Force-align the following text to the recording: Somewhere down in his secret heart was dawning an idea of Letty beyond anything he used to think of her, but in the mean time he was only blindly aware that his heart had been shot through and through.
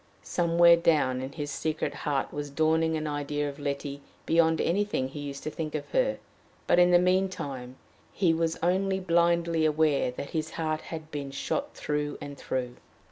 Somewhere 0.23 0.77
down 0.77 1.21
in 1.21 1.33
his 1.33 1.51
secret 1.51 1.93
heart 1.93 2.33
was 2.33 2.49
dawning 2.49 2.97
an 2.97 3.05
idea 3.05 3.47
of 3.47 3.59
Letty 3.59 4.01
beyond 4.25 4.59
anything 4.59 5.07
he 5.09 5.19
used 5.19 5.43
to 5.43 5.51
think 5.51 5.75
of 5.75 5.87
her, 5.91 6.17
but 6.65 6.79
in 6.79 6.89
the 6.89 6.97
mean 6.97 7.29
time 7.29 7.75
he 8.11 8.33
was 8.33 8.57
only 8.63 8.99
blindly 8.99 9.63
aware 9.63 10.09
that 10.09 10.31
his 10.31 10.49
heart 10.49 10.81
had 10.81 11.11
been 11.11 11.29
shot 11.29 11.75
through 11.75 12.17
and 12.19 12.35
through. 12.35 12.77